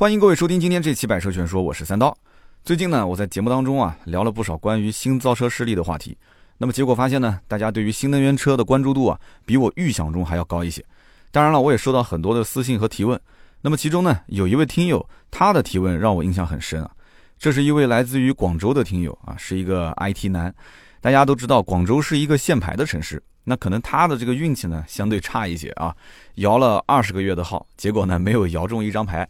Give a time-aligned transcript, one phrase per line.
[0.00, 2.16] 欢迎各位收听今天这期《百车全说》，我是三刀。
[2.64, 6.16] 最近呢，我在节目当中啊聊了不少关于新造车势力的话题。
[6.56, 10.82] 那么结果发现呢，大家对于新能源车的关注度啊，比我预想中还要高一些。
[11.30, 13.20] 当然了，我也收到很多的私信和提问。
[13.60, 16.90] 那么其中呢，有一位听友他的提问让我印象很深啊。
[17.38, 20.54] 这是一位来自于广州的听友啊，是一个 IT 男。
[21.02, 25.94] 大家都知道，广州是一个限牌的城市，那可能他的这个运气呢相对差一些啊，
[26.36, 29.28] 摇了二十个月的号，结果呢没有摇中一张牌。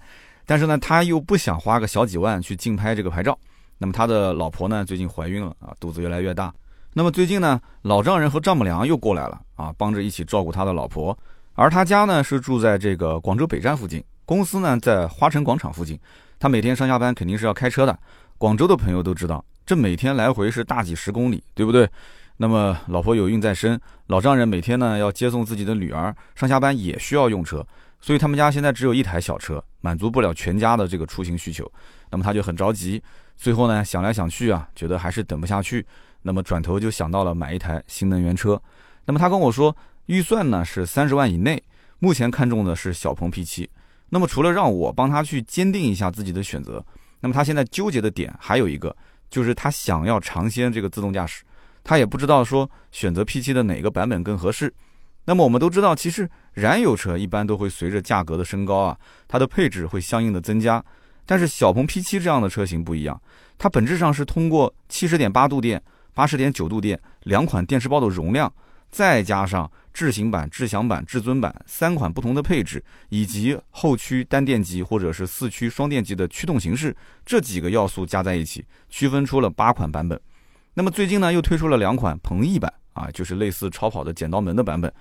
[0.50, 3.38] 但是呢，他又不想花个小几万去竞拍这个牌照。
[3.78, 6.52] 那么他的老婆呢，最近怀孕了啊，肚子越来越大。
[6.92, 11.16] 那么最近呢，老丈人和丈母娘又过来了啊，帮着一起照顾他的老婆。
[11.54, 15.96] 而他家呢是住在这个广州北站附近，公司呢在花城广场附近。
[16.40, 17.96] 他每天上下班肯定是要开车的。
[18.36, 21.88] 广州的朋友都知道，这每天来回是大几十公里，对不对？
[22.36, 27.64] 那么老婆有孕在身，老丈人每天呢要接送自己的女儿上下班，也需要用车。
[28.00, 31.70] 所以他们家现在只有一台小车，满足不了全家的这个出行需求，
[32.10, 33.02] 那么他就很着急。
[33.36, 35.86] 最后呢，想来想去啊，觉得还是等不下去，
[36.22, 38.60] 那么转头就想到了买一台新能源车。
[39.06, 39.74] 那么他跟我说，
[40.06, 41.62] 预算呢是三十万以内，
[41.98, 43.68] 目前看中的是小鹏 P7。
[44.10, 46.84] 那么除了让我帮他去坚定一下自己的选择，
[47.20, 48.94] 那么他现在纠结的点还有一个，
[49.30, 51.44] 就是他想要尝鲜这个自动驾驶，
[51.84, 54.72] 他也不知道说选择 P7 的哪个版本更合适。
[55.26, 60.84] 那么我们都知道，其实燃油车一般都会随着价格的升高啊，它的配置会相应的增加。
[61.26, 63.20] 但是小鹏 P7 这样的车型不一样，
[63.56, 65.80] 它本质上是通过七十点八度电、
[66.14, 68.52] 八十点九度电两款电池包的容量，
[68.90, 80.20] 再加上智行版、智享版、至尊版三款不同的配置，以及后驱单电机或者是四驱双电机的驱动形式这几个要素加在一起，区分出了八款版本。
[80.74, 82.72] 那么最近呢，又推出了两款鹏翼版。
[82.92, 84.92] 啊，就是类似超跑的剪刀门的版本。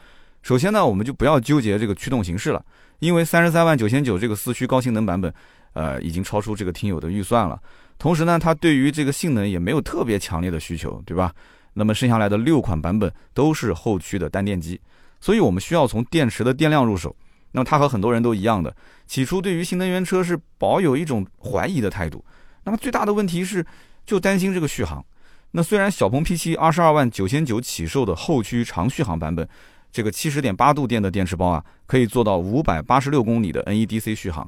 [0.42, 2.64] 首先呢，我们就不要纠结这个驱动形式了，
[3.00, 5.34] 因为三十三万九千九这个四驱高性能版本，
[5.73, 7.62] 呃，已经超出这个听友的预算了。
[7.98, 11.34] 同时呢，它对于这个性能也没有特别强烈的需求，对吧？
[11.73, 14.80] 那么剩下来的六款版本都是后驱的单电机，
[15.20, 17.16] 所以我们需要从电池的电量入手。
[17.52, 18.73] 那么它和很多人都一样的，
[19.08, 22.23] 起初对于新能源车是保有一种怀疑的态度。
[22.64, 23.66] 那么最大的问题是，
[24.06, 25.04] 就担心这个续航。
[25.52, 29.48] 那虽然小鹏 P7 二十二万九千九起售的后驱长续航版本，
[29.92, 34.48] 这个七十点八度电的电池包啊，可以做到五百八十六公里的 NEDC 续航，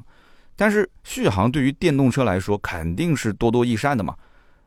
[0.54, 4.14] 但是续航对于电动车来说肯定是多多益善的嘛。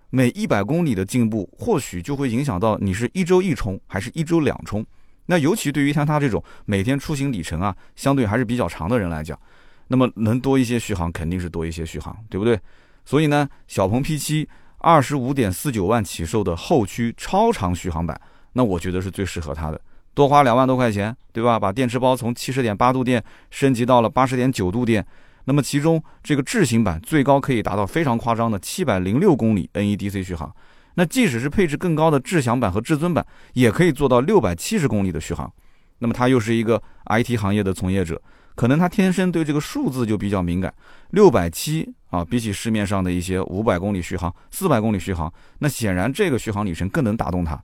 [0.09, 4.85] 每一百公里的进步，或许就会影响到你是一周一充还是一周两充。
[5.28, 9.40] 那尤其对于像他这种每天出行里程啊，相对还是比较长的人来讲，
[9.88, 12.59] 那么能多一些续航肯定是多一些续航，对不对？
[13.06, 14.45] 所以呢，小鹏 P7。
[14.78, 18.19] 二十五点四九万起售的后驱超长续航版，
[18.53, 19.81] 那我觉得是最适合它的。
[20.13, 21.59] 多花两万多块钱，对吧？
[21.59, 25.06] 把电池包从七十点八度电升级到了八十点九度电，
[25.44, 30.53] 那么其中这个智行版最高可以达到非常夸张的七百零六公里 NEDC 续航。
[30.94, 35.52] 那即使是配置更高的智享版和至尊版，也可以做到六百七十公里的续航。
[36.00, 38.22] 那么他又是一个 IT 行业的从业者。
[38.56, 40.74] 可能他天生对这个数字就比较敏感，
[41.12, 47.62] 六百七啊，比起市面上的一些五百公里续航、四百公里续航，那显然这个续航里程更能打动他。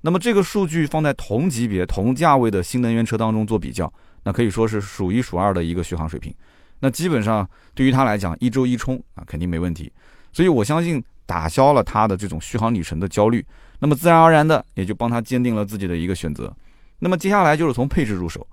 [0.00, 3.90] 那么这个数据放在同级别、同价位的新能源车当中做比较，
[4.24, 6.34] 那可以说是数一数二的一个续航水平。
[6.80, 9.92] 那基本上对于他来讲，一周一充啊，肯定没问题。
[10.32, 13.46] 所以我相信打消了他的这种续航里程的焦虑，
[13.78, 16.52] 那么自然而然的也就帮他坚定了自己的一个选择。
[16.98, 18.44] 那么接下来就是从配置入手。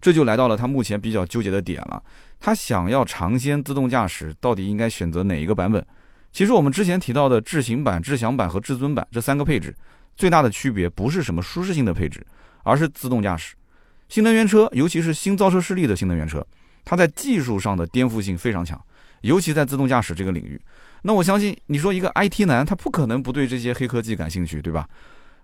[0.00, 2.02] 这就来到了他目前比较纠结的点了。
[2.40, 5.84] 他想要尝鲜自动驾驶，到底应该选择哪一个版本？
[6.32, 9.74] 其实我们之前提到的智行版、智享版和至尊版这三个配置，
[10.16, 12.24] 最大的区别不是什么舒适性的配置，
[12.62, 13.54] 而是自动驾驶。
[14.08, 16.46] 新能源车，尤其是新造车势力的新能源车，
[16.84, 18.80] 它在技术上的颠覆性非常强，
[19.22, 20.60] 尤其在自动驾驶这个领域。
[21.02, 24.88] 那我相信你说一个 IT 男，他不可能不对这些黑科技感兴趣，对吧？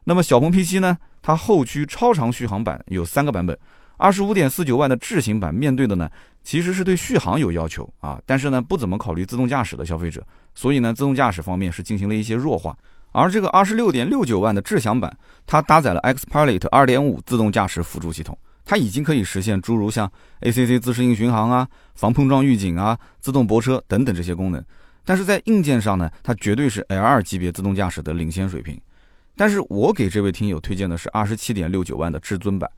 [0.04, 0.96] 那么小鹏 P7 呢？
[1.22, 3.58] 它后驱超长续航版有三个版本。
[3.96, 6.10] 二十五点四九万的智行版面对的呢，
[6.42, 12.76] 其实是对续航有要求啊，但是呢不怎么考虑自动驾驶的消费者，所以呢自动驾驶方面是进行了一些弱化。
[13.12, 24.60] 而这个二十六点六九万的智享版，它搭载了 XPilot 二点五自动驾驶辅助系统，它已经可以实现诸如像 ACC 自适应巡航啊、防碰撞预警啊、自动泊车等等这些功能。
[25.04, 28.80] 但是在硬件上呢，它绝对是 L2 级别自动驾驶的领先水平。
[29.36, 32.68] 但是我给这位听友推荐的是二十七点六九万的至尊版。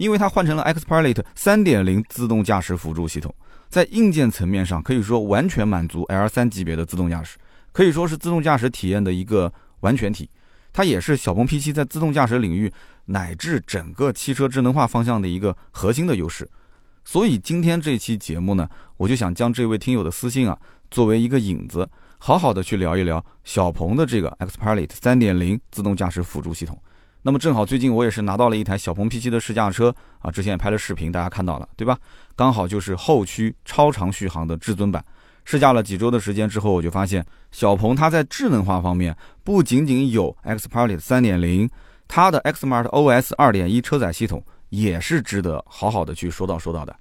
[0.00, 3.34] 因为它换成了 XPilot 三点零自动驾驶辅助系统，
[3.68, 7.36] 在硬件层面上可以说完全满足 L 三级别的自动驾驶，
[7.70, 10.30] 可以说是自动驾驶体验的一个完全体。
[10.72, 12.72] 它也是小鹏 P7 在自动驾驶领域
[13.04, 16.48] 乃至整个汽车智能化方向的一个核心的优势。
[17.04, 18.66] 所以今天这期节目呢，
[18.96, 20.58] 我就想将这位听友的私信啊，
[20.90, 21.86] 作为一个引子，
[22.16, 26.80] 好好的去聊一聊小鹏的这个 XPILOT 3.0自动驾驶辅助系统。
[27.22, 31.98] 那么正好最近我也是拿到了一台小鹏 P7 的试驾车啊，之前也拍了视频，大家看到了对吧？
[32.34, 35.04] 刚好就是后驱超长续航的至尊版。
[35.44, 41.68] 试驾了几周的时间之后，我就发现小鹏它在智能化方面不仅仅有 XPILOT 3.0，
[42.06, 46.94] 它的 Xmart OS 2.1车载系统也是值得好好的去说道说道的。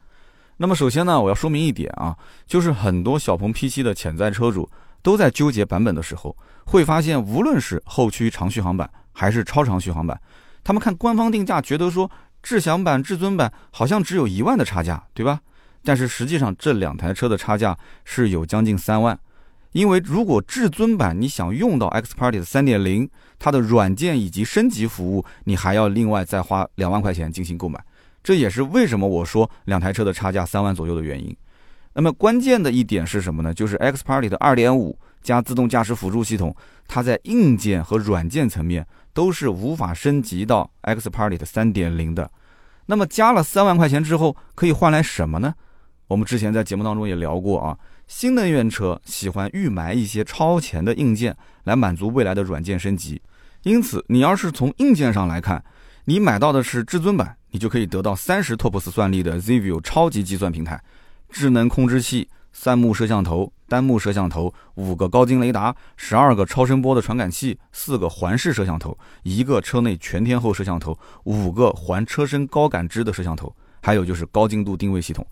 [0.58, 2.18] 那么首先呢，我要说明一点啊，
[2.48, 4.70] 就是很多小鹏 P7 的潜在车主
[5.02, 6.36] 都在纠结版本的时候，
[6.66, 10.20] 会发现无论是后驱长续航版，还是超长续航版，
[10.64, 12.10] 他们看官方定价，觉得说
[12.42, 15.40] 智享版、至尊版好像只有一万的差价，对吧？
[15.84, 19.18] 但是实际上这两台车的差价是有将近三万，
[19.72, 23.10] 因为如果至尊版你想用到 XPILOT 3.0，
[23.40, 27.82] 它的软件以及升级服务，你还要另外再花两万块钱进行购买。
[28.22, 31.36] 这也是为什么我说两台车的差价三万左右的原因。
[31.94, 33.54] 那么关键的一点是什么呢？
[33.54, 36.56] 就是 XPILOT 2.5加自动驾驶辅助系统，
[36.88, 38.86] 它在硬件和软件层面。
[39.12, 42.32] 都是无法升级到 XPILOT 3.0的。
[42.86, 45.54] 那么加了三万块钱之后，可以换来什么呢？
[46.08, 47.78] 我们之前在节目当中也聊过啊，
[48.08, 53.22] 新能源车喜欢预埋一些超前的硬件来满足未来的软件升级。
[53.64, 55.62] 因此，你要是从硬件上来看，
[56.06, 60.82] 你买到的是至尊版，你就可以得到三十 TOPS 算力的 ZVIO 超级计算平台，
[61.30, 62.30] 智能控制器。
[62.52, 75.26] 三目摄像头、单目摄像头、五个高精雷达、十二个超声波的传感器、四个环视摄像头、一个车内全天候摄像头、五个环车身高感知的摄像头，还有就是高精度定位系统，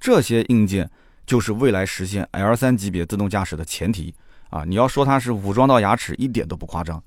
[0.00, 0.90] 这些硬件
[1.24, 4.12] 就是未来实现 L3 级别自动驾驶的前提
[4.48, 4.64] 啊！
[4.64, 7.00] 你要说它是武装到牙齿，一点都不夸张。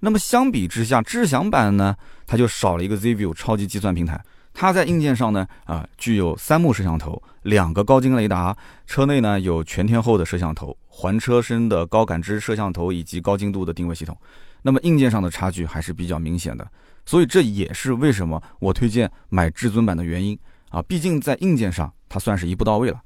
[0.00, 1.96] 那么相比之下，智享版呢，
[2.26, 4.22] 它就少了一个 ZVIO 超级计算平台。
[4.58, 8.56] 它在硬件上呢，啊，具有三目摄像头、两个高精雷达，
[8.86, 14.16] 车内呢有全天候的摄像头、环车身的高感知摄像头以及高精度的定位系统。
[14.62, 16.66] 那么硬件上的差距还是比较明显的，
[17.04, 20.38] 所以这也是为什么我推荐买至尊版的原因
[20.70, 20.80] 啊。
[20.80, 22.98] 毕竟在硬件上它算是一步到位了。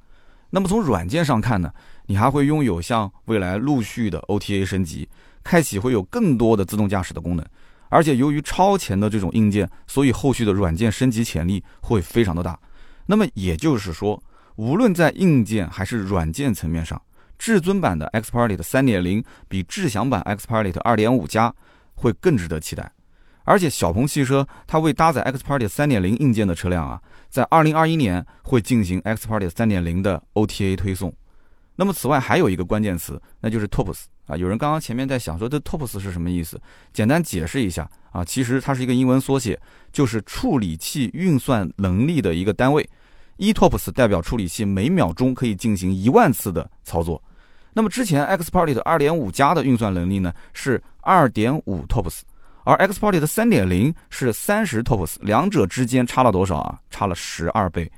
[0.51, 1.69] 那么从软件上看呢，
[2.05, 5.09] 你还会拥有像未来陆续的 OTA 升级，
[5.43, 7.45] 开启会有更多的自动驾驶的功能。
[7.91, 12.57] 而且由于超前的这种硬件，所以后续的软件升级潜力会非常的大。
[13.05, 14.23] 那么也就是说，
[14.55, 16.99] 无论在硬件还是软件层面上，
[17.37, 21.53] 至尊版的 XPILOT 3.0比智享版 XPILOT 2.5加
[21.95, 22.89] 会更值得期待。
[23.43, 31.13] 而且小鹏汽车它为搭载 XPILOT 3.0硬件的车辆啊，在2021年会进行 XPILOT 3.0的 OTA 推送。
[31.81, 34.03] 那么此外还有一个关键词，那就是 TOPS。
[34.27, 36.61] 啊，有人刚刚前面在想说这 TOPS 是什么意思？
[36.93, 39.59] 简单解释一下啊，其实它是一个英文缩写，
[39.91, 42.87] 就是处理器运算能力的一个单位。
[43.37, 47.19] 一 TOPS 代表处理器每秒钟可以进行一万次的操作。
[47.73, 52.19] 那么之前 XPILOT 2.5加的运算能力呢是2.5 TOPS，
[52.63, 56.79] 而 XPILOT 3.0是30 TOPS，两者之间差了多少啊？
[56.91, 57.91] 差了十二倍。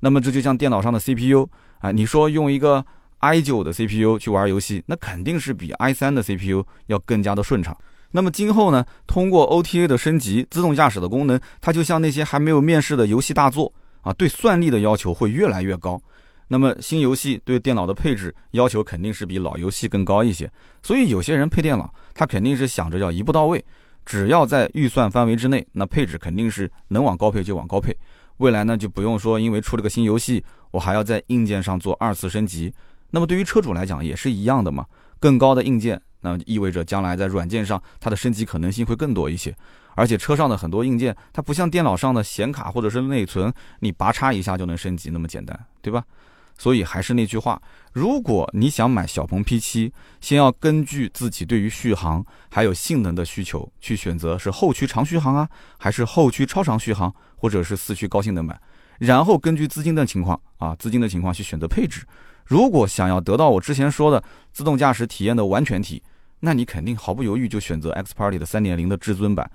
[0.00, 1.48] 那么这就像电脑上的 CPU
[1.78, 2.84] 啊，你说用一个。
[3.18, 7.76] I 九的 CPU 去玩游戏，那肯定是比 i 三的 CPU 要更加的顺畅。
[8.10, 16.00] 那么今后呢，通过 OTA 的升级，自动驾驶的功能，它就像那些还没有面世的游戏大作啊，对算力的要求会越来越高。
[16.46, 20.50] 那么新游戏对电脑的配置要求肯定是比老游戏更高一些。
[20.82, 23.62] 所以有些人配电脑，他肯定是想着要一步到位，
[24.06, 27.94] 只要在预算范围之内，那配置肯定是能往高配就往高配。
[28.38, 32.72] 未来呢，就不用说因为出了个新游戏，我还要在硬件上做二次升级。
[33.10, 34.84] 那么对于车主来讲也是一样的嘛，
[35.18, 39.54] 更高的硬件，那意味着将来在软件上它的升级可能性会更多一些，
[39.94, 46.04] 而且车上的很多硬件，它不像电脑上的显卡或者是内存，你拔插一下就能升级那么简单，对吧？
[46.60, 47.62] 所以还是那句话，
[47.92, 55.48] 如果你想买小鹏 P7，先要根据自己对于续航还有性能的需求去选择是后驱长续航啊，
[55.78, 58.60] 还是后驱超长续航，或者是四驱高性能版，
[58.98, 62.04] 然后根据资金的情况啊，资金的情况去选择配置。
[62.48, 66.02] 如果想要得到我之前说的自动驾驶体验的完全体，
[66.40, 69.48] 那你肯定毫不犹豫就选择 XPILOT 3.0的至尊版。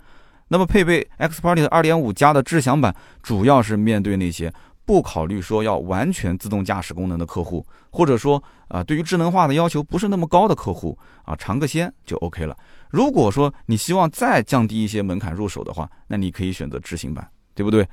[0.47, 4.53] 那么配备 XPILOT 2.5加的智享版，主要是面对那些
[4.85, 12.55] 不考虑说要完全自动驾驶功能的客户，或者说啊对于智能化的要求不是那么高的客户啊，尝个鲜就 OK 了。
[12.89, 17.88] 如果说你希望再降低一些门槛入手的话，那你可以选择智行版，对不对？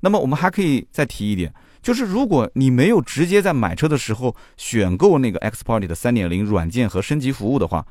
[0.00, 1.52] 那么我们还可以再提一点。
[1.82, 7.86] 就是如果你没有直接在买车的时候选购那个 XPILOT 的三点零软件和升级服务的话，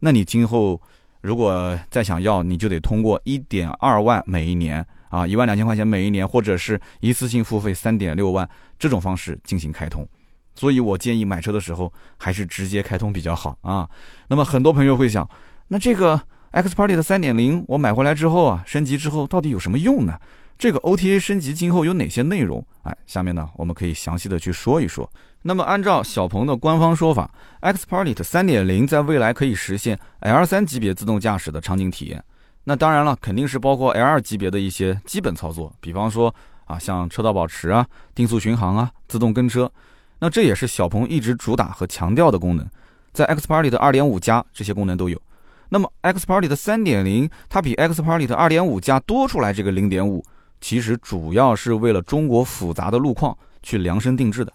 [0.00, 0.80] 那你今后
[1.20, 8.48] 如果再想要，你就得通过1.2万每一年啊，一万两千块钱每一年，或者是一次性付费三点六万
[8.78, 10.06] 这种方式进行开通。
[10.54, 13.88] 所以我建议买车的时候还是直接开通比较好啊。
[14.28, 15.28] 那么很多朋友会想，
[15.68, 16.20] 那这个
[16.50, 20.18] X Party 的三点零我买回来之后啊，升级之后到底有什么用呢？
[20.64, 22.66] 这个 OTA 升级今后有哪些内容？
[22.84, 25.06] 哎，下面呢我们可以详细的去说一说。
[25.42, 27.30] 那么按照小鹏的官方说法
[27.60, 32.24] ，X Party 三点零在未来可以实现 L 三级别自动驾驶的场景体验。
[32.64, 39.70] 那当然了，肯定是包括 L 二级别的一些基本操作，比方说啊，像车道保持啊、定速巡航啊、自动跟车。
[40.18, 42.66] 那这也是小鹏一直主打和强调的功能，
[43.12, 45.20] 在 X Party 的二点五加这些功能都有。
[45.68, 50.24] 那么 X Party 的三点零，它比 X Party 的二点五加多出来这个零点五，
[50.64, 54.50] 其实主要是为了中国复杂的路况去量身定制的。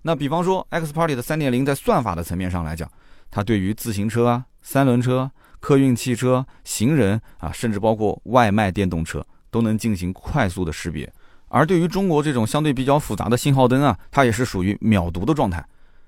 [0.00, 2.90] 那比方说，X Party 的三点零在算法的层面上来讲，
[3.30, 5.30] 它对于自行车啊、三轮车、
[5.60, 11.12] 客运汽车、行人啊，甚至包括外卖电动车，都能进行快速的识别。
[11.48, 15.62] 而对于中国这种相对比较复杂的信号灯啊，它也是属于秒读的状态。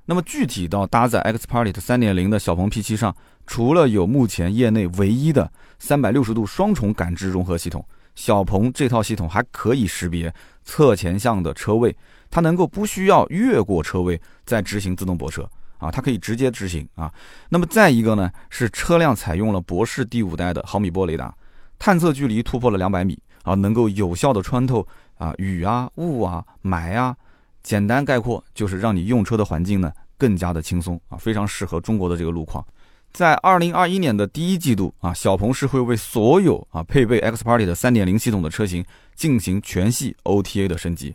[0.06, 3.14] 那么具体到搭载 X Party 的三点零的小鹏 P7 上，
[3.46, 7.84] 除了有目前业内唯一的三百六十度双重感知融合系统，
[8.14, 10.32] 小鹏这套系统还可以识别
[10.64, 11.96] 侧前向的车位。
[12.30, 17.12] 它能够不需要越过车位再执行自动泊车啊，它可以直接执行啊。
[17.48, 21.32] 那么再一个呢，是车辆采用了博世第五代的毫米波雷达，
[21.78, 24.84] 探测距离突破了两百米啊，能够有效的穿透
[25.16, 27.16] 啊雨啊雾啊霾啊。
[27.62, 32.66] 简单概括就是让你用车的环境呢更加的轻松啊，非常适合中国的这个路况。
[33.14, 41.14] 在二零二一年的第一季度啊，小鹏是会为所有啊配备 X Party 的三点零系统的车型进行全系 OTA 的升级。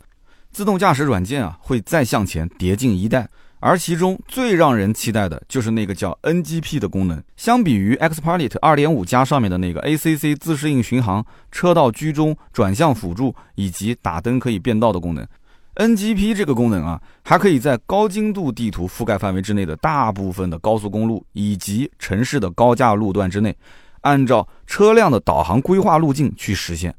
[0.49, 3.27] 自动驾驶软件啊，会再向前叠进一代，
[3.59, 7.21] 而其中最让人期待的就是那个叫 NGP 的功能。
[7.35, 15.27] 相比于 X Pilot 2.5加上面的那个 ACC 自适应巡航、车道居中、转向辅助以及打灯可以变道的功能
[15.75, 23.55] ，NGP 这个功能啊，还可以在高精度地图覆盖范围之内的大部分的高速公路以及城市的高架路段之内，
[24.01, 26.93] 按照车辆的导航规划路径去实现。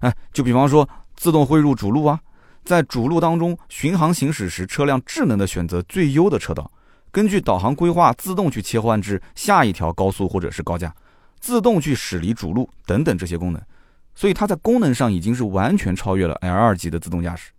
[0.00, 2.18] 哎，就比方说自动汇入主路啊。
[2.62, 6.70] 在主路当中巡航行驶时，车辆智能的选择最优的车道，
[7.10, 10.94] 根据导航规划自动去切换至下一条高速或者是高架，
[11.40, 13.60] 自动去驶离主路等等这些功能，
[14.14, 17.50] 所以它在功能上已经是完全超越了 L 二级的自动驾驶。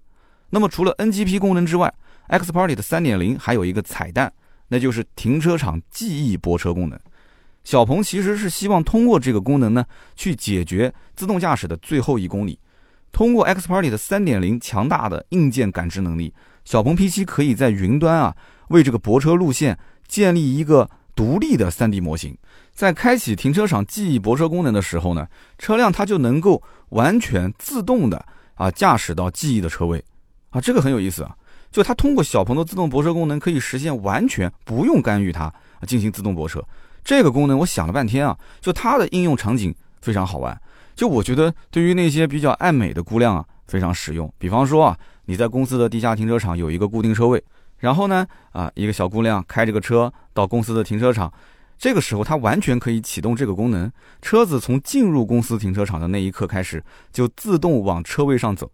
[0.51, 1.91] 那么除了 NGP 功能之外
[2.27, 4.31] ，X Party 的三点零还有一个彩蛋，
[4.67, 6.99] 那就是停车场记忆泊车功能。
[7.63, 12.59] 小鹏其实是希望通过这个功能呢，去解决自动驾驶的最后一公里。
[13.11, 16.33] 通过 X Party 的3.0强大的硬件感知能力，
[16.65, 18.35] 小鹏 P7 可以在云端啊
[18.69, 19.77] 为这个泊车路线
[20.07, 22.37] 建立一个独立的 3D 模型。
[22.73, 25.27] 在开启停车场记忆泊车功能的时候呢，
[25.57, 30.03] 车辆它就能够完全自动的啊驾驶到记忆的车位
[30.51, 31.35] 啊，这个很有意思啊。
[31.71, 35.51] 就它通过小鹏的自动泊车功能，可以实现完全不用干预它
[35.87, 36.63] 进行自动泊车。
[37.03, 40.61] 这个功能我想了半天啊，就它的应用场景非常好玩。
[40.93, 44.31] 就我觉得，对于那些比较爱美的姑娘啊，非常实用。
[44.37, 47.41] 比方说啊，你在公司的地下停车场有一个固定车位，
[47.79, 51.31] 然后呢，啊，一个小姑娘开这个车到公司的停车场，
[51.77, 53.89] 这个时候她完全可以启动这个功能，
[54.21, 58.69] 车子从进入公司停车场的那一刻开始，就自动往车位上走。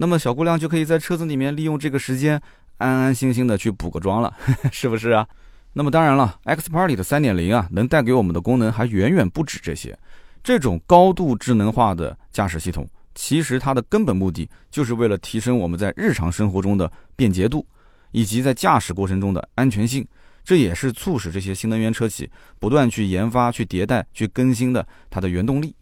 [0.00, 2.40] 那么小姑娘就可以在车子里面利用这个时间，
[2.76, 4.32] 安安心心的去补个妆了，
[4.70, 5.26] 是不是啊？
[5.72, 9.98] 那么当然了，X Party 的三点零啊，能带给我们的功能还远远不止这些。
[10.40, 17.66] 这种高度智能化的驾驶系统，其实它的根本目的就是为了提升我们在日常生活中的便捷度，
[18.12, 20.06] 以及在驾驶过程中的安全性。
[20.44, 25.74] 这也是促使这些新能源车企不断去研发、去迭代、去更新的它的原动力。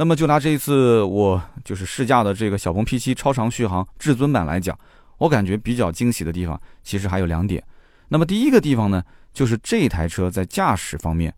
[0.00, 4.74] 那么就拿这一次我就是试驾的这个小鹏 P7 超长续航至尊版来讲，
[5.18, 7.62] 我感觉比较惊喜的地方其实还有两点。
[8.08, 9.02] 那么第一个地方呢，
[9.34, 11.30] 就是这台车在驾驶方面。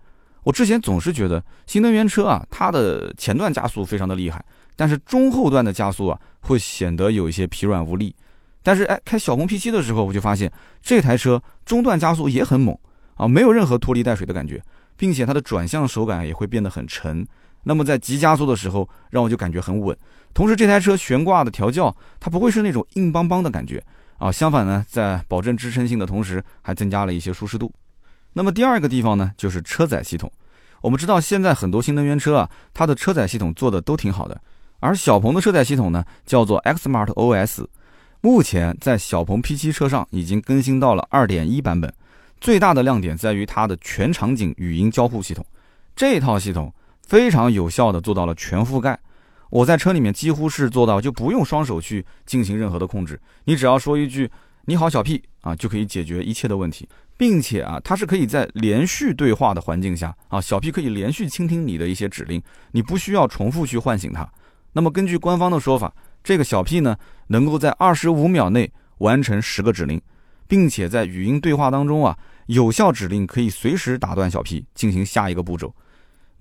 [0.45, 4.41] 我之前总是觉得新能源车啊，它的前段加速非常的厉害，
[4.77, 8.15] 但是中后段的加速啊，会显得有一些疲软无力。
[8.63, 12.79] 但是哎，开小鹏 P7 的时候，我就发现这台车中段加速也很猛
[13.17, 14.63] 啊，没有任何拖泥带水的感觉，
[14.97, 17.27] 并且它的转向手感也会变得很沉。
[17.63, 19.97] 那么在急加速的时候，让我就感觉很稳。
[20.35, 23.83] 同时，这台车悬挂的调教，它不会是那种硬邦邦的感觉
[24.19, 27.73] 啊，相反呢，在保证支撑性的同时，还增加了一些舒适度。
[28.33, 30.31] 那么第二个地方呢，就是车载系统。
[30.81, 34.41] 我们知道现在很多新能源车啊，它的车载系统做的都挺好的。
[34.81, 37.65] 而小鹏的车载系统呢，叫做 Xmart OS，
[38.21, 41.93] 目前在小鹏 P7 车上已经更新到了2.1版本。
[42.41, 45.47] 最大的亮点在于它的全场景语音交互系统，
[45.95, 46.75] 这套系统
[47.07, 48.99] 非常有效的做到了全覆盖。
[49.51, 54.31] 我在车里面几乎是做到就不用双手去进行任何的控制，你只要说一句
[54.65, 64.27] “你好，小 P” 啊，就可以解决一切的问题，并且啊，它是可以在连续对话的环境下啊，小 P 可以连续倾听你的一些指令，你不需要重复去唤醒它。
[64.73, 65.93] 那么根据官方的说法，
[66.25, 70.01] 这个小 P 呢，能够在二十五秒内完成十个指令，
[70.49, 72.17] 并且在语音对话当中啊，
[72.47, 75.75] 有效指令可以随时打断小 P 进行下一个步骤。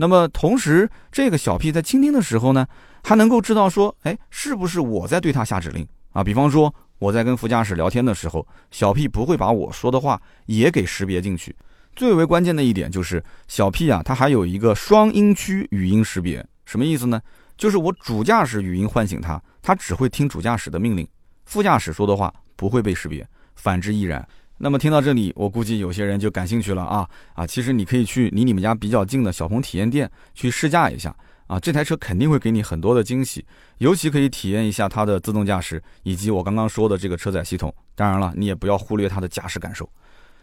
[0.02, 2.66] 那么同时，这个小 P 在倾听的时候呢，
[3.04, 6.24] 还能够知道说，哎，是不是我在对他下指令啊？
[6.24, 11.56] 比方说我在跟副驾驶聊天的时候，小 P 不会把我说的话也给识别进去。
[11.96, 17.22] 最为关键的一点就是，小 P 啊，它还有一个双音区语音识别，什么意思呢？
[17.56, 21.08] 就是我主驾驶语音唤醒它，它只会听主驾驶的命令，
[21.46, 23.24] 副驾驶说的话不会被识别，
[23.56, 24.28] 反之亦然。
[24.64, 27.48] 那么听到这里，我估计有些人就感兴趣了啊啊！
[27.48, 31.16] 其实你可以去离你们家比较近的小鹏体验店去试驾一下
[31.48, 33.44] 啊，这台车肯定会给你很多的惊喜，
[33.80, 37.74] 尤其可以体验一下它的自动驾驶以及我刚刚说的这个车载系统。
[37.96, 39.90] 当然了，你也不要忽略它的驾驶感受。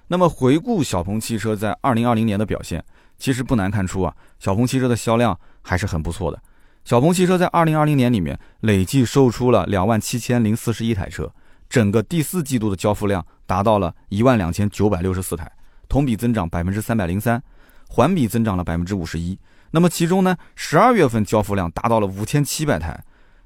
[0.08, 2.84] 那么回顾小鹏汽车在二零二零年的表现，
[3.18, 6.42] 其实不难看出啊，小鹏汽车的销量还是很不错的。
[6.84, 11.32] 小鹏汽车在二零二零年里面累计售出了两万七千零四十一台车。
[11.68, 15.50] 整个第四季度的交付量达到了一万两千九百六十四台，
[15.88, 17.42] 同比增长百分之三百零三，
[17.88, 19.38] 环比增长了百分之五十一。
[19.70, 22.98] 那么其中呢，十二月份交付量达到了五千七百台，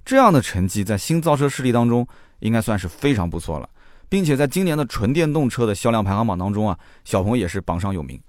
[0.04, 2.06] 这样的成绩在新造车势力当中
[2.38, 3.68] 应该算是非常不错了，
[4.08, 8.20] 并且在今年的纯电动车的销量排行榜当中啊，小鹏也是榜上有名。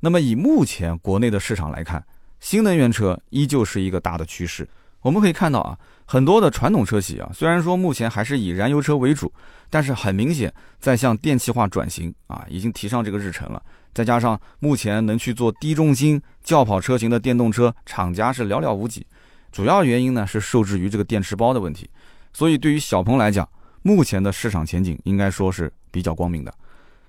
[0.00, 2.04] 那么以目前国内的市场来看，
[2.40, 4.68] 新能源车依旧是一个大的趋势。
[5.02, 5.78] 我们可以看到啊。
[6.08, 9.32] 很多的传统车企啊，虽然说目前还是以燃油车为主，
[9.68, 13.60] 但是很明显在向电气化转型啊，已经提上这个日程了。
[13.92, 19.04] 再加上目前能去做低重心轿跑车型的电动车厂家是寥寥无几，
[19.50, 21.90] 主要原因呢是受制于这个电池包的问题。
[22.32, 23.48] 所以对于小鹏来讲，
[23.82, 26.54] 目前的市场前景应该说是比较光明的。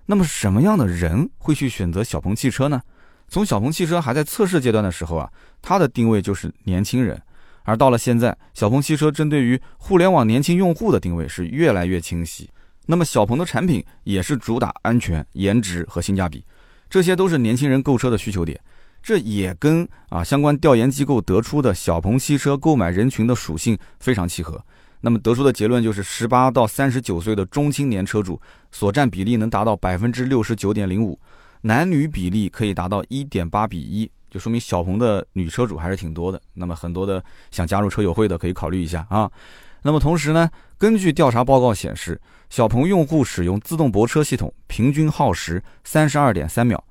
[0.08, 2.82] 那么什么样的人会去选择小鹏汽车呢？
[3.27, 5.30] 从小鹏汽车还在测试阶段的时候啊，
[5.62, 7.22] 它的定位就是年轻人。
[7.67, 12.49] 而到了现在，小鹏汽车针对于互联网年轻用户的定位是越来越清晰。
[12.86, 16.45] 那么小鹏的产品也是主打安全、颜值和性价比，
[16.89, 18.58] 这些都是年轻人购车的需求点。
[19.03, 24.63] 这也跟啊相关调研机构得出的小鹏汽车购买人群的属性非常契合。
[25.01, 31.19] 那么得出的结论就是，十八到三十九岁的中青年车主所占比例能达到百分之六十九点零五，
[31.63, 34.10] 男女比例可以达到一点八比一。
[34.30, 39.32] 就说明小鹏的女车主还是挺多的，那么很多的想加入车友会的可以考虑一下啊。
[39.84, 46.84] 那么同时呢，根据调查报告显示，小鹏用户使用自动泊车系统平均耗时三十二点三秒，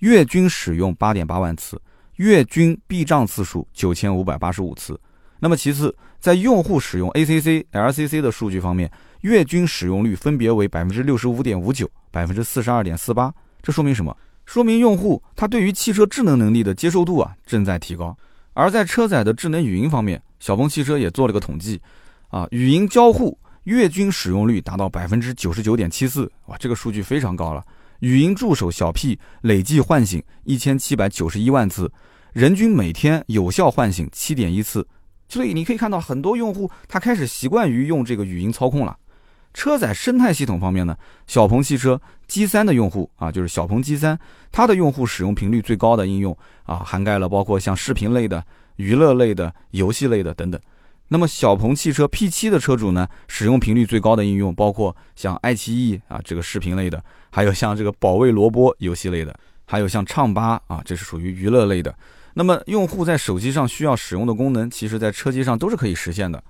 [0.00, 1.80] 月均使用八点八万次，
[2.16, 5.00] 月均避障次数九千五百八十五次。
[5.40, 8.90] 那么其次，在用户使用 ACC、LCC 的数据方面，
[9.22, 13.34] 月均使用率分别为百分之六十五点五九、百分之四十二点四八。
[13.62, 14.16] 这说明什么？
[14.46, 18.16] 说明用户他对于汽车智能能力的接受度啊正在提高，
[18.52, 21.80] 而在车载的智能语音方面，小鹏汽车也做了个统计，
[22.28, 27.64] 啊，语音交互月均使用率达到百分之九十九点七四，哇，这个数据非常高了。
[28.00, 31.90] 语音助手小 P 累计唤醒一千七百九十一万次，
[32.32, 34.86] 人均每天有效唤醒七点一次，
[35.28, 38.94] 所以你可以看到很多用户他开始习惯于用这个语音操控了。
[39.54, 40.94] 车载生态系统方面呢，
[41.26, 44.18] 小鹏汽车 G3 的用户啊，就是小鹏 G3，
[44.50, 48.44] 它的用户使用频率最高的应用啊，涵盖了包括像视频类的、
[48.76, 50.60] 娱乐类的、游戏类的等等。
[51.08, 59.32] 那么小鹏汽车 P7 的车主呢，使用频率最高的应用包括像爱奇艺啊这个视频类的，还有像这个保卫萝卜游戏类的，
[59.66, 61.94] 还有像唱吧啊，这是属于娱乐类的。
[62.32, 66.42] 那么用户在手机上需要使用的功能，其实在车机上都是可以实现的。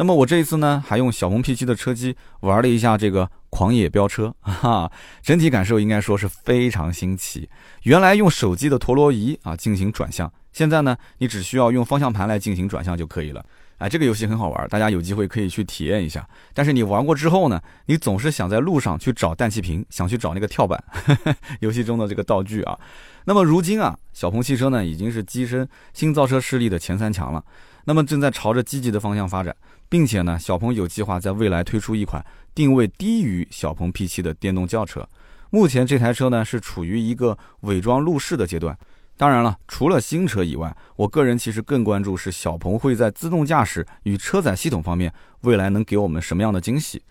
[0.00, 4.88] 那么我这一次呢，还用小鹏 P7 的车机玩了一下这个狂野飙车， 哈，
[5.22, 7.50] 整体感受应该说是非常新奇。
[7.82, 13.44] 原来用手机的陀螺仪啊进行转向，现在呢，你只需要用方向盘来进行转向就可以了。
[13.78, 16.24] 哎，这个游戏很好玩，大家有机会可以去体验一下。
[16.54, 20.80] 但是你玩过之后呢，你总是想在路上去找氮气瓶，想去找那个跳板，
[21.58, 22.78] 游戏中的这个道具啊。
[23.24, 27.44] 那么如今啊，小鹏汽车呢已经是跻身新造车势力的前三强了，
[27.88, 29.56] 那么正在朝着积极的方向发展。
[29.88, 32.22] 并且呢，小鹏有计划在未来推出一款
[32.54, 35.08] 定位低于小鹏 P7 的电动轿车。
[35.48, 38.76] 目前这台车呢是处于一个伪装路试的阶段。
[39.16, 47.02] 当然了，除了新车以外，我个人其实更关注是小鹏会在自动驾驶与车载系统方面未来能给我们什么样的惊喜。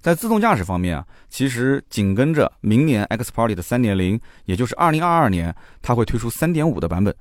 [0.00, 7.14] 在自动驾驶方面啊，其实紧跟着明年 X Party 的3.0，也就是2022年，它会推出3.5的版本。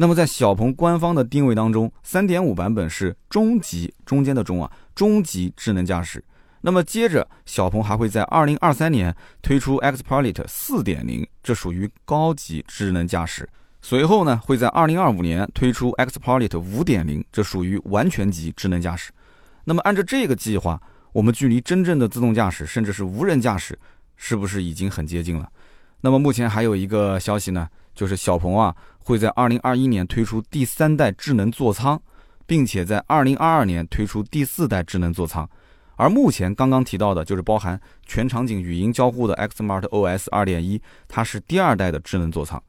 [0.00, 6.22] 那么在小鹏官方的定位当中，三点五版本是中级，中间的中啊，中级智能驾驶。
[6.60, 13.48] 那么接着，小鹏还会在二零二三年推出 XPILOT 四点零，这属于高级智能驾驶。
[13.82, 19.10] 随后呢，会在二零二五年推出 XPILOT 五点零，这属于完全级智能驾驶。
[19.64, 20.80] 那么按照这个计划，
[21.10, 23.76] 我们距离真正的自动驾驶，甚至是无人驾驶，
[24.14, 25.50] 是不是已经很接近了？
[26.02, 28.72] 那么目前还有一个消息呢，就是小鹏啊。
[29.08, 31.98] 会在二零二一年推出第三代智能座舱，
[32.46, 35.48] 并且在二零二二年推出第四代智能座舱。
[35.96, 42.62] 而目前刚刚提到的，就是包含全场景语音交互的 Xmart OS 二点一，它是第二代的智能座舱。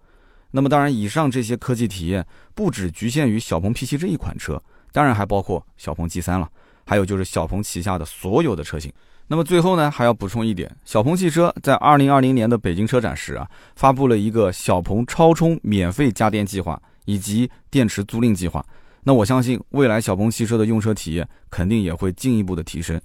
[0.51, 2.25] 那么当然，以上这些科技体验
[2.55, 6.49] 不只局限于小鹏 P7 这一款车，当然还包括小鹏 G 三了，
[6.85, 8.89] 还有就是小鹏旗下的所有的车型。
[9.31, 18.65] 那么最后呢，还要补充一点，小鹏汽车在二零二零年的北京车展时啊，发布了一个小鹏超充免费加电计划以及电池租赁计划。
[19.03, 22.99] 那我相信未来小鹏汽车的用车体验肯定也会进一步的提升。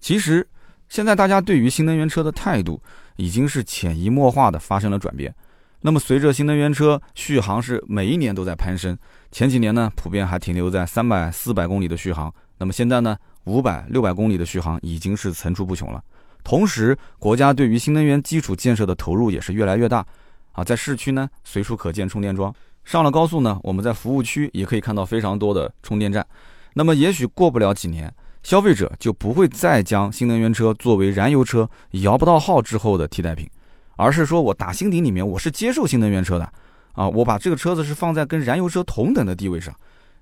[0.00, 0.46] 其实
[0.88, 2.82] 现在大家对于新能源车的态度
[3.16, 5.34] 已经是潜移默化的发生了转变。
[5.82, 8.96] 那么随着新能源车续航是每一年都在攀升，
[9.30, 13.18] 前几年呢普遍还停留在三百、四百公里的续航，那么现在呢？
[13.48, 16.02] 五百、六百公里的续航已经是层出不穷了。
[16.44, 20.04] 同时，国家对于新能源基础建设的投入也是越来越大。
[20.52, 22.52] 啊，在市区呢，随处可见充电桩；
[22.84, 26.26] 上了高速呢，我们在服务区也可以看到非常多的充电站。
[26.74, 33.48] 那么，也许过不了几年，消费者就不会再将新能源车作为燃油车摇不到号之后的替代品，
[33.96, 36.52] 而是说我打心底里面我是接受新能源车的。
[36.92, 39.72] 啊，我把这个车子是放在跟燃油车同等的地位上。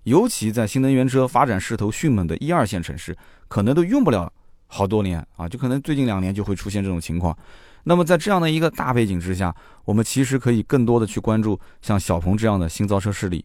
[0.07, 3.17] 尤其在新能源车发展势头迅猛的一二线城市，
[3.49, 4.33] 可能都用不了
[4.69, 7.37] 好多年啊，就可能最近两年就会出现这种情况。
[7.83, 9.53] 那么在这样的一个大背景之下，
[9.85, 13.45] 我们其实可以更多的去关注像小鹏这样的新造车势力。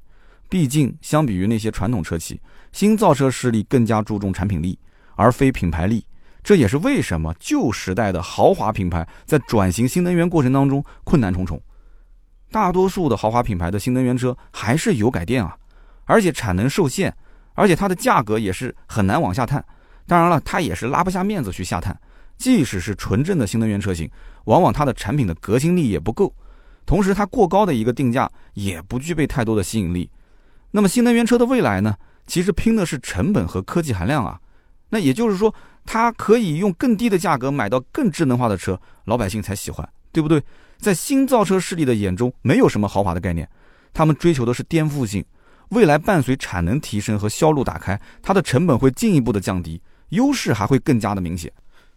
[0.50, 2.40] 毕竟，相比于那些传统车企，
[2.72, 4.78] 新造车势力更加注重产品力，
[5.16, 6.06] 而非品牌力。
[6.44, 11.60] 这也是为什么旧时代的豪华品牌在转型新能源过程当中困难重重。
[12.52, 15.58] 大多数的豪华品牌的新能源车还是油改电啊。
[16.12, 17.16] 而且产能受限，
[17.54, 19.64] 而且它的价格也是很难往下探。
[20.06, 21.98] 当然了，它也是拉不下面子去下探。
[22.38, 24.12] 即使是纯正的新能源车型，
[24.44, 26.36] 往往它的产品的革新力也不够，
[26.86, 30.10] 同时它过高的一个定价也不具备太多的吸引力。
[30.72, 31.96] 那么新能源车的未来呢？
[32.28, 34.38] 其实拼的是成本和科技含量啊。
[34.90, 40.44] 那也就是说，它可以用更低的价格买到更智能化的车，老百姓才喜欢，对不对？
[40.78, 43.48] 在新造车势力的眼中，没有什么豪华的概念，
[43.94, 45.24] 他们追求的是颠覆性。
[45.72, 51.52] 未来伴随产能提升和销路打开，它的成本会进一步的降低，优势还会更加的明显。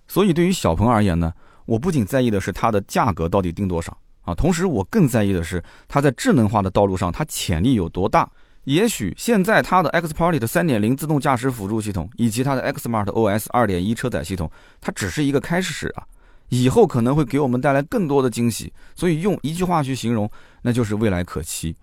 [0.07, 1.33] 所以对于小鹏而言呢，
[1.67, 8.31] 我不仅在意的是它的价格到底定多少啊，同时我更在意的是它在智能化的道路上它潜力有多大。
[8.63, 14.49] 也许现在它的 X Party 的三点零自动驾驶辅助系统以及它的 Xmart OS 二点一车载系统，
[14.81, 16.05] 它只是一个开始啊，
[16.49, 18.73] 以后可能会给我们带来更多的惊喜。
[18.95, 20.31] 所以用一句话去形容，
[20.63, 21.75] 那就是未来可期。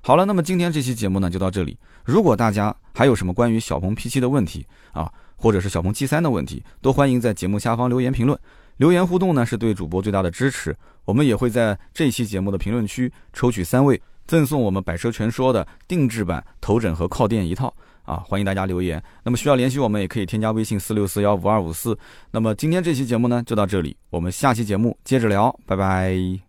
[0.00, 1.76] 好了，那么今天这期节目呢就到这里。
[2.04, 8.38] 如果大家还有什么关于小鹏 P7 的问题啊，或者是小鹏 G3 的问题，都欢迎在节目下方留言评论。
[8.78, 10.74] 留言互动呢是对主播最大的支持。
[11.04, 18.22] 我们也会在这期节目的评论区抽取三位，赠送我们百车全说的定制版头枕和靠垫一套啊！
[18.26, 19.02] 欢迎大家留言。
[19.24, 21.98] 那么需要联系我们，也可以添加微信四六四幺五二五四。
[22.30, 26.47] 那么今天这期节目呢就到这里，我们下期节目接着聊，拜拜。